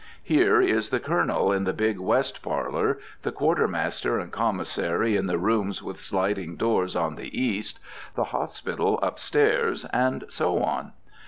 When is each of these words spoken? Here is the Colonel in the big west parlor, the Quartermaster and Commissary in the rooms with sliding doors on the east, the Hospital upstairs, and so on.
Here 0.23 0.59
is 0.59 0.89
the 0.89 0.99
Colonel 0.99 1.51
in 1.53 1.63
the 1.65 1.73
big 1.73 1.99
west 1.99 2.41
parlor, 2.41 2.97
the 3.21 3.31
Quartermaster 3.31 4.17
and 4.17 4.31
Commissary 4.31 5.15
in 5.15 5.27
the 5.27 5.37
rooms 5.37 5.83
with 5.83 5.99
sliding 5.99 6.55
doors 6.55 6.95
on 6.95 7.17
the 7.17 7.39
east, 7.39 7.77
the 8.15 8.23
Hospital 8.33 8.99
upstairs, 9.03 9.85
and 9.93 10.23
so 10.27 10.57
on. 10.63 10.93